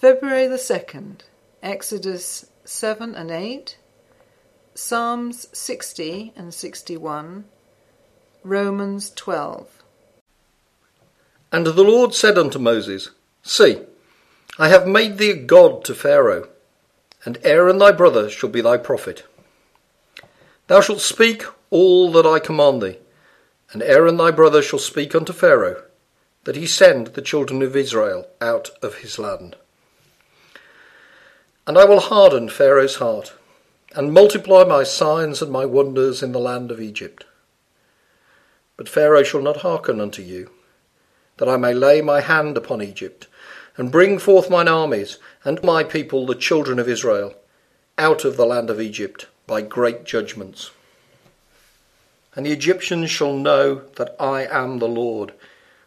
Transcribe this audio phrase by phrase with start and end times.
[0.00, 1.22] February the 2nd,
[1.60, 3.78] Exodus 7 and 8,
[4.72, 7.44] Psalms 60 and 61,
[8.44, 9.82] Romans 12.
[11.50, 13.10] And the Lord said unto Moses,
[13.42, 13.80] See,
[14.56, 16.48] I have made thee a god to Pharaoh,
[17.24, 19.24] and Aaron thy brother shall be thy prophet.
[20.68, 22.98] Thou shalt speak all that I command thee,
[23.72, 25.82] and Aaron thy brother shall speak unto Pharaoh,
[26.44, 29.56] that he send the children of Israel out of his land.
[31.68, 33.34] And I will harden Pharaoh's heart,
[33.94, 37.26] and multiply my signs and my wonders in the land of Egypt.
[38.78, 40.48] But Pharaoh shall not hearken unto you,
[41.36, 43.26] that I may lay my hand upon Egypt,
[43.76, 47.34] and bring forth mine armies, and my people, the children of Israel,
[47.98, 50.70] out of the land of Egypt by great judgments.
[52.34, 55.34] And the Egyptians shall know that I am the Lord,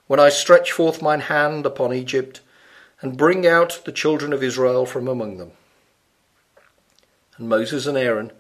[0.06, 2.42] when I stretch forth mine hand upon Egypt,
[3.02, 5.54] and bring out the children of Israel from among them.
[7.42, 8.32] And Moses and Aaron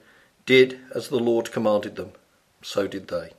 [0.46, 2.12] did as the Lord commanded them,
[2.62, 3.32] so did they.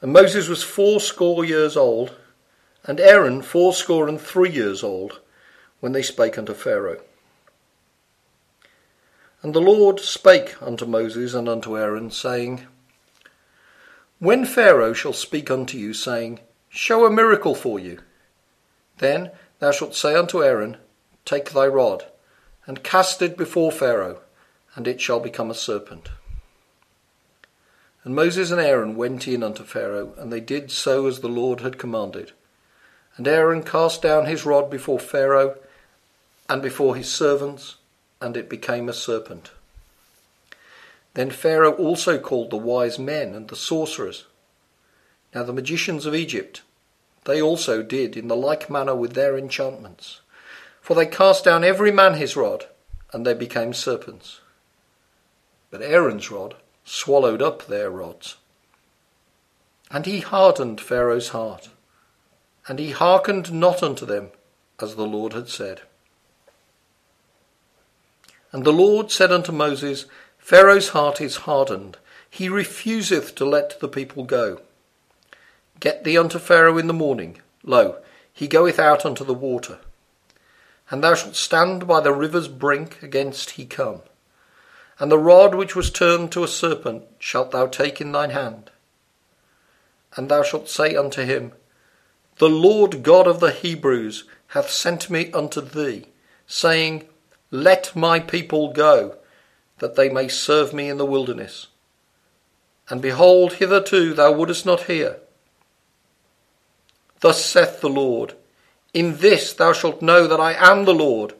[0.00, 2.16] And Moses was fourscore years old,
[2.82, 5.20] and Aaron fourscore and three years old,
[5.78, 7.00] when they spake unto Pharaoh.
[9.42, 12.66] And the Lord spake unto Moses and unto Aaron, saying,
[14.18, 18.00] When Pharaoh shall speak unto you, saying, Show a miracle for you,
[18.98, 20.78] then thou shalt say unto Aaron,
[21.24, 22.06] Take thy rod,
[22.70, 24.20] and cast it before Pharaoh,
[24.76, 26.08] and it shall become a serpent.
[28.04, 31.62] And Moses and Aaron went in unto Pharaoh, and they did so as the Lord
[31.62, 32.30] had commanded.
[33.16, 35.56] And Aaron cast down his rod before Pharaoh
[36.48, 37.74] and before his servants,
[38.20, 39.50] and it became a serpent.
[41.14, 44.26] Then Pharaoh also called the wise men and the sorcerers.
[45.34, 46.62] Now the magicians of Egypt,
[47.24, 50.20] they also did in the like manner with their enchantments.
[50.80, 52.66] For they cast down every man his rod,
[53.12, 54.40] and they became serpents.
[55.70, 58.36] But Aaron's rod swallowed up their rods.
[59.90, 61.68] And he hardened Pharaoh's heart,
[62.66, 64.30] and he hearkened not unto them,
[64.80, 65.82] as the Lord had said.
[68.52, 70.06] And the Lord said unto Moses,
[70.38, 74.60] Pharaoh's heart is hardened, he refuseth to let the people go.
[75.78, 77.98] Get thee unto Pharaoh in the morning, lo,
[78.32, 79.78] he goeth out unto the water
[80.90, 84.02] and thou shalt stand by the river's brink against he come.
[84.98, 88.70] And the rod which was turned to a serpent shalt thou take in thine hand.
[90.16, 91.52] And thou shalt say unto him,
[92.38, 96.06] The Lord God of the Hebrews hath sent me unto thee,
[96.46, 97.04] saying,
[97.52, 99.16] Let my people go,
[99.78, 101.68] that they may serve me in the wilderness.
[102.88, 105.20] And behold, hitherto thou wouldest not hear.
[107.20, 108.34] Thus saith the Lord,
[108.92, 111.34] in this thou shalt know that I am the Lord.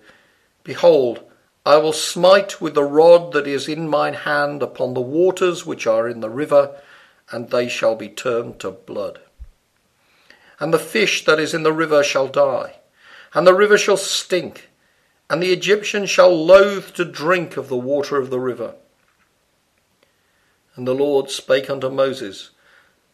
[0.65, 1.23] Behold,
[1.67, 5.87] I will smite with the rod that is in mine hand upon the waters which
[5.87, 6.81] are in the river,
[7.31, 9.21] and they shall be turned to blood.
[10.59, 12.77] And the fish that is in the river shall die,
[13.35, 14.71] and the river shall stink,
[15.29, 18.75] and the Egyptians shall loathe to drink of the water of the river.
[20.77, 22.51] And the Lord spake unto Moses,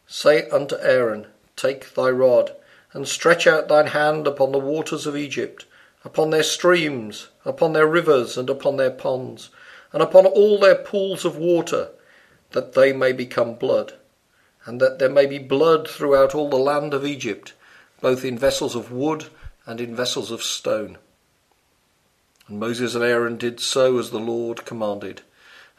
[0.07, 2.55] Say unto Aaron, Take thy rod,
[2.93, 5.65] and stretch out thine hand upon the waters of Egypt,
[6.03, 9.49] upon their streams, upon their rivers, and upon their ponds,
[9.91, 11.89] and upon all their pools of water,
[12.51, 13.93] that they may become blood,
[14.65, 17.53] and that there may be blood throughout all the land of Egypt,
[18.01, 19.25] both in vessels of wood
[19.65, 20.97] and in vessels of stone.
[22.47, 25.21] And Moses and Aaron did so as the Lord commanded.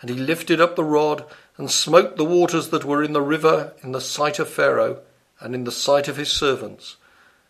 [0.01, 1.25] And he lifted up the rod
[1.57, 5.01] and smote the waters that were in the river in the sight of Pharaoh
[5.41, 6.97] and in the sight of his servants,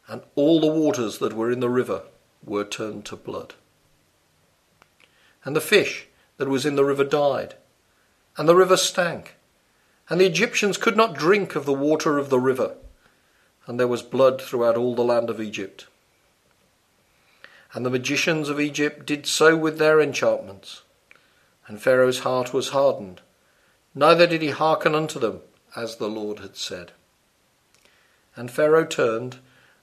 [0.06, 2.02] and all the waters that were in the river
[2.44, 3.54] were turned to blood.
[5.44, 6.06] And the fish
[6.36, 7.54] that was in the river died,
[8.36, 9.36] and the river stank,
[10.08, 12.74] and the Egyptians could not drink of the water of the river,
[13.66, 15.86] and there was blood throughout all the land of Egypt.
[17.74, 20.82] And the magicians of Egypt did so with their enchantments,
[21.66, 23.20] and Pharaoh's heart was hardened,
[23.94, 25.40] neither did he hearken unto them,
[25.76, 26.92] as the Lord had said.
[28.38, 29.38] And Pharaoh turned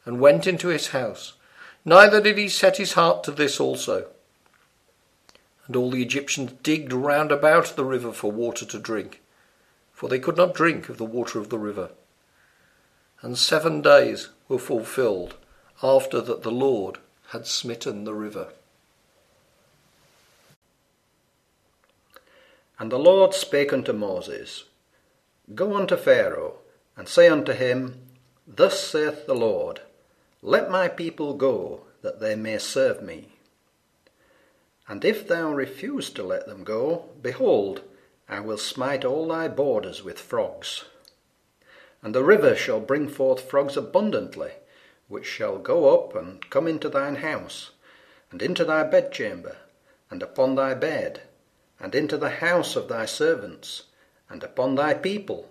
[0.05, 1.33] and went into his house.
[1.83, 4.07] Neither did he set his heart to this also.
[5.67, 9.21] And all the Egyptians digged round about the river for water to drink,
[9.91, 11.89] for they could not drink of the water of the river.
[13.21, 15.35] And seven days were fulfilled
[15.83, 16.99] after that the Lord
[17.31, 18.53] had smitten the river.
[22.79, 24.63] And the Lord spake unto Moses,
[25.53, 26.59] Go unto Pharaoh,
[26.95, 28.04] and say unto him,
[28.47, 29.81] Thus saith the Lord,
[30.41, 33.29] let my people go, that they may serve me.
[34.87, 37.81] And if thou refuse to let them go, behold,
[38.29, 40.85] I will smite all thy borders with frogs.
[42.03, 44.51] And the river shall bring forth frogs abundantly,
[45.07, 47.71] which shall go up and come into thine house,
[48.31, 49.57] and into thy bedchamber,
[50.11, 51.23] and upon thy bed,
[51.79, 53.83] and into the house of thy servants,
[54.29, 55.49] and upon thy people,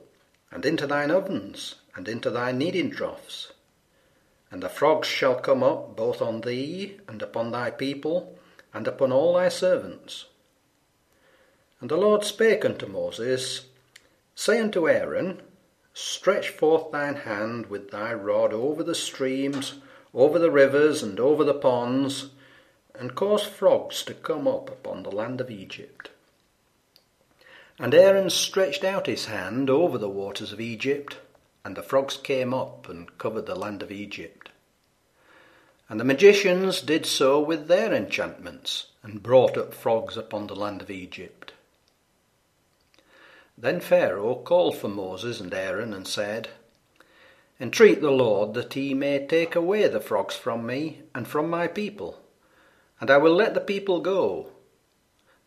[0.52, 3.52] and into thine ovens, and into thy kneading troughs.
[4.50, 8.38] And the frogs shall come up both on thee, and upon thy people,
[8.72, 10.26] and upon all thy servants.
[11.80, 13.66] And the Lord spake unto Moses,
[14.34, 15.42] Say unto Aaron,
[15.92, 19.74] Stretch forth thine hand with thy rod over the streams,
[20.12, 22.30] over the rivers, and over the ponds,
[22.94, 26.10] and cause frogs to come up upon the land of Egypt.
[27.78, 31.18] And Aaron stretched out his hand over the waters of Egypt,
[31.64, 34.50] and the frogs came up and covered the land of Egypt.
[35.88, 40.80] And the magicians did so with their enchantments, and brought up frogs upon the land
[40.82, 41.52] of Egypt.
[43.56, 46.48] Then Pharaoh called for Moses and Aaron and said,
[47.60, 51.68] Entreat the Lord that he may take away the frogs from me and from my
[51.68, 52.18] people,
[53.00, 54.48] and I will let the people go,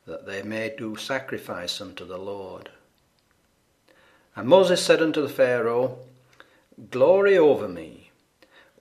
[0.06, 2.70] that they may do sacrifice unto the Lord.
[4.36, 5.98] And Moses said unto the Pharaoh,
[6.92, 8.12] Glory over me.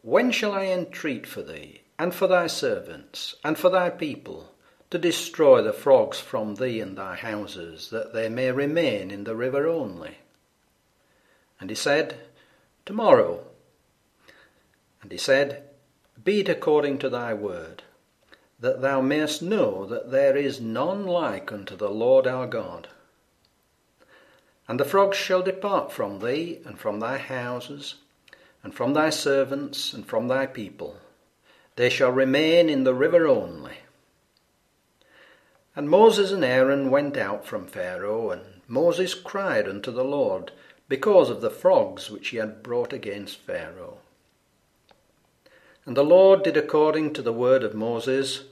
[0.02, 4.52] When shall I entreat for thee, and for thy servants, and for thy people,
[4.90, 9.34] to destroy the frogs from thee and thy houses, that they may remain in the
[9.34, 10.18] river only.
[11.58, 12.16] And he said,
[12.84, 13.44] Tomorrow.
[15.00, 15.62] And he said,
[16.22, 17.82] Be it according to thy word,
[18.60, 22.88] that thou mayest know that there is none like unto the Lord our God.
[24.68, 27.96] And the frogs shall depart from thee, and from thy houses,
[28.62, 30.96] and from thy servants, and from thy people.
[31.76, 33.78] They shall remain in the river only.
[35.76, 40.50] And Moses and Aaron went out from Pharaoh, and Moses cried unto the Lord
[40.88, 43.98] because of the frogs which he had brought against Pharaoh.
[45.84, 48.44] And the Lord did according to the word of Moses,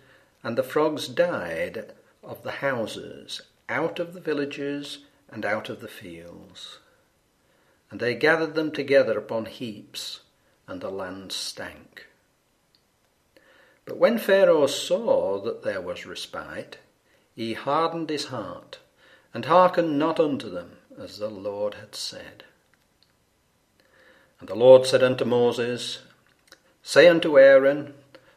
[0.43, 4.99] and the frogs died of the houses, out of the villages,
[5.34, 6.78] and out of the fields.
[7.90, 10.20] And they gathered them together upon heaps,
[10.69, 12.06] and the land stank.
[13.84, 16.78] But when Pharaoh saw that there was respite,
[17.34, 18.78] he hardened his heart,
[19.34, 22.44] and hearkened not unto them, as the Lord had said.
[24.38, 25.98] And the Lord said unto Moses,
[26.82, 27.94] Say unto Aaron,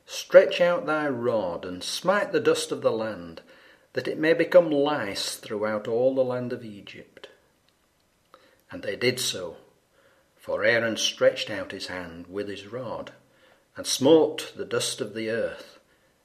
[0.07, 3.41] Stretch out thy rod, and smite the dust of the land,
[3.97, 7.29] that it may become lice throughout all the land of Egypt.
[8.69, 9.57] And they did so,
[10.35, 13.13] for Aaron stretched out his hand with his rod,
[13.75, 15.79] and smote the dust of the earth,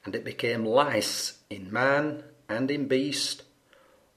[0.04, 3.42] and it became lice in man and in beast,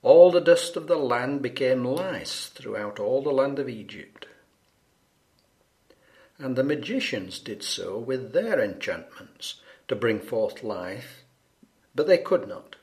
[0.01, 4.25] all the dust of the land became lice throughout all the land of Egypt.
[6.37, 11.23] And the magicians did so with their enchantments to bring forth life,
[11.95, 12.75] but they could not.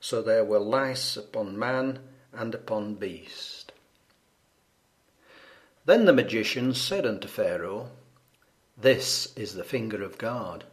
[0.00, 1.98] So there were lice upon man
[2.32, 3.72] and upon beast.
[5.84, 7.90] Then the magicians said unto Pharaoh,
[8.76, 10.64] This is the finger of God.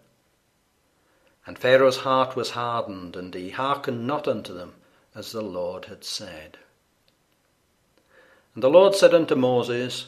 [1.45, 4.75] And Pharaoh's heart was hardened, and he hearkened not unto them,
[5.16, 6.57] as the Lord had said.
[8.54, 10.07] And the Lord said unto Moses,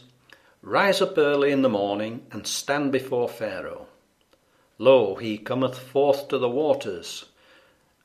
[0.61, 3.87] Rise up early in the morning, and stand before Pharaoh.
[4.77, 7.25] Lo, he cometh forth to the waters.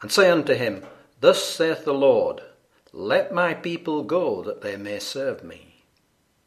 [0.01, 0.85] And say unto him,
[1.25, 2.43] Thus saith the Lord,
[2.93, 5.77] Let my people go, that they may serve me.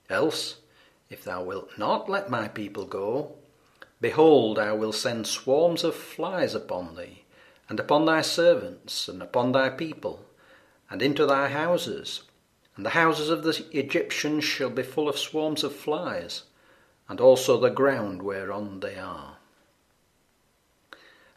[0.07, 0.57] Else,
[1.09, 3.37] if thou wilt not let my people go,
[3.99, 7.23] Behold, I will send swarms of flies upon thee,
[7.67, 10.23] and upon thy servants, and upon thy people,
[10.91, 12.21] and into thy houses.
[12.75, 16.43] And the houses of the Egyptians shall be full of swarms of flies,
[17.09, 19.37] and also the ground whereon they are.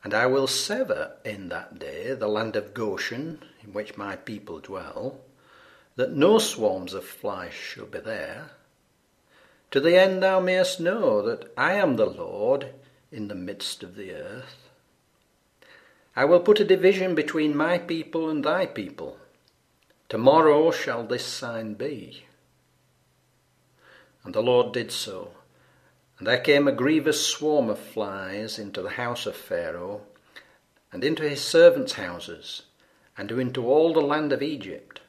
[0.02, 4.60] And I will sever in that day the land of Goshen, in which my people
[4.60, 5.20] dwell,
[5.96, 8.50] that no swarms of flies shall be there,
[9.70, 12.72] to the end thou mayest know that I am the Lord
[13.12, 14.68] in the midst of the earth.
[16.16, 19.18] I will put a division between my people and thy people.
[20.08, 22.24] Tomorrow shall this sign be.
[24.24, 25.30] And the Lord did so.
[26.20, 30.02] And there came a grievous swarm of flies into the house of Pharaoh,
[30.92, 32.64] and into his servants' houses,
[33.16, 35.00] and into all the land of Egypt.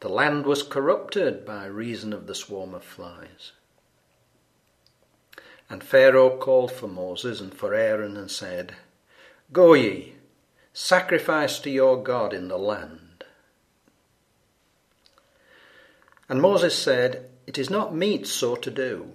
[0.00, 3.52] The land was corrupted by reason of the swarm of flies.
[5.70, 8.74] And Pharaoh called for Moses and for Aaron and said,
[9.52, 10.16] Go ye,
[10.72, 13.22] sacrifice to your God in the land.
[16.28, 19.14] And Moses said, It is not meet so to do,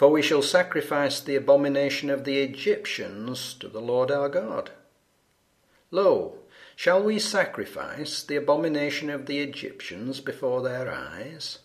[0.00, 4.70] for we shall sacrifice the abomination of the Egyptians to the Lord our God.
[5.90, 6.38] Lo,
[6.74, 11.58] shall we sacrifice the abomination of the Egyptians before their eyes?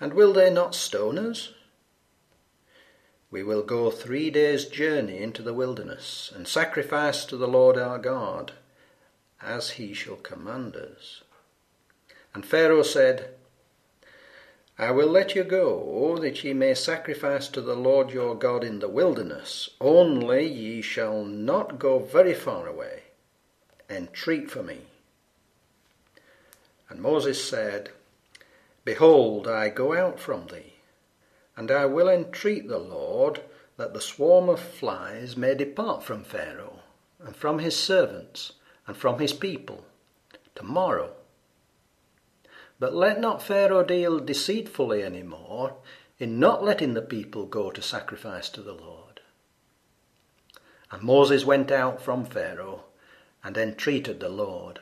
[0.00, 1.52] And will they not stone us?
[3.30, 7.98] We will go three days' journey into the wilderness, and sacrifice to the Lord our
[8.00, 8.50] God,
[9.40, 11.22] as he shall command us.
[12.34, 13.36] And Pharaoh said,
[14.80, 18.78] I will let you go, that ye may sacrifice to the Lord your God in
[18.78, 23.02] the wilderness, only ye shall not go very far away.
[23.90, 24.86] Entreat for me.
[26.88, 27.90] And Moses said,
[28.82, 30.76] Behold, I go out from thee,
[31.58, 33.42] and I will entreat the Lord
[33.76, 36.78] that the swarm of flies may depart from Pharaoh,
[37.22, 38.52] and from his servants,
[38.86, 39.84] and from his people,
[40.54, 41.12] tomorrow.
[42.80, 45.76] But let not Pharaoh deal deceitfully any more
[46.18, 49.20] in not letting the people go to sacrifice to the Lord.
[50.90, 52.84] And Moses went out from Pharaoh
[53.44, 54.80] and entreated the Lord.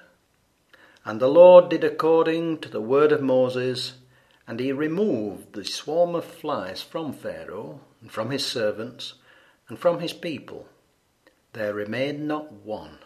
[1.05, 3.95] And the Lord did according to the word of Moses,
[4.47, 9.15] and he removed the swarm of flies from Pharaoh, and from his servants,
[9.69, 10.69] and from his people.
[11.53, 12.99] There remained not one.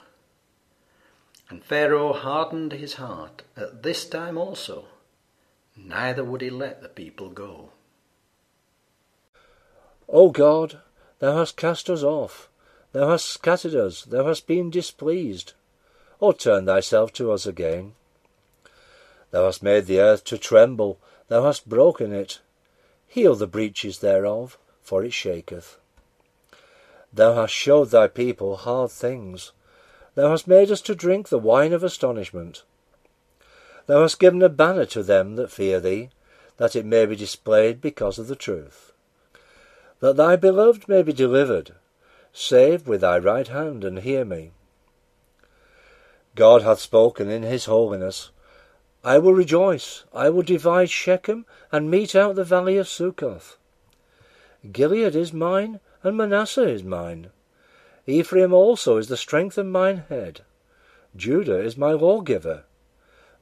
[1.52, 4.86] And Pharaoh hardened his heart at this time also,
[5.76, 7.72] neither would he let the people go.
[10.08, 10.80] O God,
[11.18, 12.48] thou hast cast us off,
[12.92, 15.52] thou hast scattered us, thou hast been displeased.
[16.22, 17.96] O turn thyself to us again.
[19.30, 22.40] Thou hast made the earth to tremble, thou hast broken it.
[23.06, 25.76] Heal the breaches thereof, for it shaketh.
[27.12, 29.52] Thou hast showed thy people hard things.
[30.14, 32.64] Thou hast made us to drink the wine of astonishment.
[33.86, 36.10] Thou hast given a banner to them that fear thee,
[36.58, 38.92] that it may be displayed because of the truth.
[40.00, 41.74] That thy beloved may be delivered,
[42.32, 44.52] save with thy right hand, and hear me.
[46.34, 48.30] God hath spoken in his holiness.
[49.04, 53.56] I will rejoice, I will divide Shechem, and mete out the valley of Succoth.
[54.70, 57.30] Gilead is mine, and Manasseh is mine.
[58.06, 60.40] Ephraim also is the strength of mine head.
[61.14, 62.64] Judah is my lawgiver.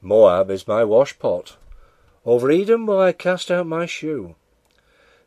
[0.02, 1.56] Moab is my washpot.
[2.26, 4.34] Over Edom will I cast out my shoe.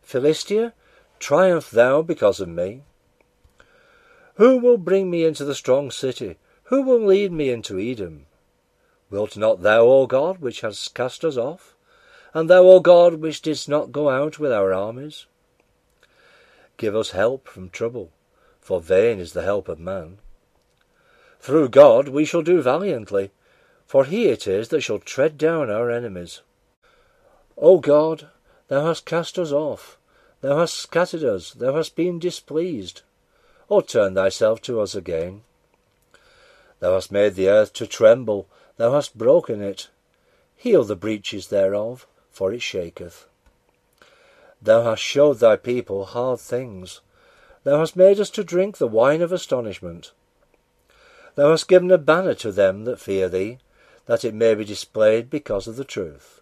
[0.02, 0.74] Philistia,
[1.20, 2.84] triumph thou because of me.
[4.36, 6.38] Who will bring me into the strong city?
[6.66, 8.26] Who will lead me into Edom?
[9.10, 11.76] Wilt not thou, O God, which hast cast us off?
[12.34, 15.28] And thou, O God, which didst not go out with our armies?
[16.78, 18.12] Give us help from trouble,
[18.64, 20.18] for vain is the help of man.
[21.42, 23.32] Through God we shall do valiantly,
[23.86, 26.42] for he it is that shall tread down our enemies.
[27.58, 28.30] O God,
[28.70, 29.98] thou hast cast us off,
[30.40, 33.02] thou hast scattered us, thou hast been displeased.
[33.70, 35.42] O turn thyself to us again.
[36.80, 39.90] Thou hast made the earth to tremble, thou hast broken it.
[40.56, 43.28] Heal the breaches thereof, for it shaketh.
[44.62, 47.02] Thou hast showed thy people hard things.
[47.64, 50.12] Thou hast made us to drink the wine of astonishment.
[51.36, 53.60] Thou hast given a banner to them that fear thee,
[54.06, 56.42] that it may be displayed because of the truth.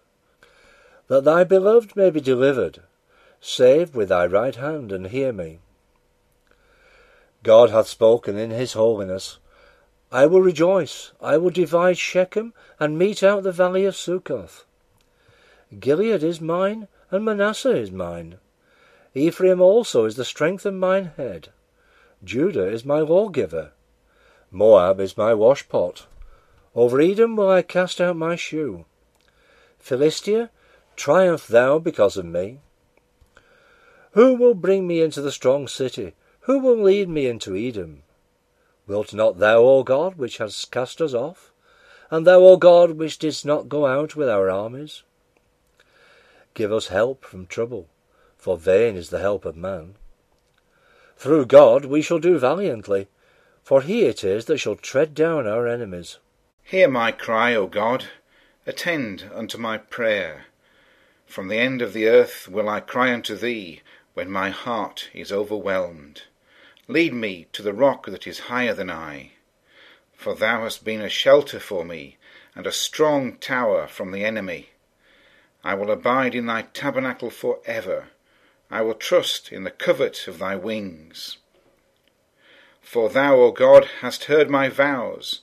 [1.06, 2.82] That thy beloved may be delivered,
[3.40, 5.60] save with thy right hand, and hear me.
[7.42, 9.38] God hath spoken in his holiness.
[10.10, 14.64] I will rejoice, I will divide Shechem, and mete out the valley of Succoth.
[15.78, 18.38] Gilead is mine, and Manasseh is mine.
[19.14, 21.50] Ephraim also is the strength of mine head.
[22.24, 23.72] Judah is my lawgiver.
[24.50, 26.06] Moab is my washpot.
[26.74, 28.86] Over Edom will I cast out my shoe.
[29.78, 30.50] Philistia,
[30.96, 32.60] triumph thou because of me.
[34.12, 36.14] Who will bring me into the strong city?
[36.42, 38.02] Who will lead me into Edom?
[38.86, 41.52] Wilt not thou, O God, which hast cast us off?
[42.10, 45.02] And thou, O God, which didst not go out with our armies?
[46.54, 47.88] Give us help from trouble,
[48.42, 49.94] for vain is the help of man.
[51.16, 53.06] Through God we shall do valiantly,
[53.62, 56.18] for he it is that shall tread down our enemies.
[56.64, 58.06] Hear my cry, O God,
[58.66, 60.46] attend unto my prayer.
[61.24, 63.80] From the end of the earth will I cry unto thee
[64.14, 66.22] when my heart is overwhelmed.
[66.88, 69.34] Lead me to the rock that is higher than I.
[70.14, 72.16] For thou hast been a shelter for me,
[72.56, 74.70] and a strong tower from the enemy.
[75.62, 78.08] I will abide in thy tabernacle for ever.
[78.72, 81.36] I will trust in the covert of thy wings.
[82.80, 85.42] For thou, O God, hast heard my vows.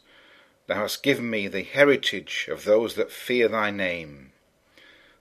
[0.66, 4.32] Thou hast given me the heritage of those that fear thy name.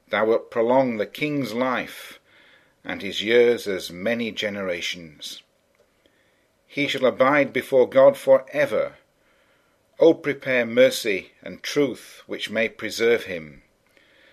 [0.09, 2.19] Thou wilt prolong the king's life,
[2.83, 5.43] and his years as many generations.
[6.67, 8.95] He shall abide before God for ever.
[9.99, 13.65] O prepare mercy and truth which may preserve him.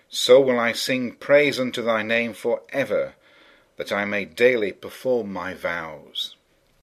[0.08, 3.16] So will I sing praise unto thy name for ever,
[3.76, 6.35] that I may daily perform my vows.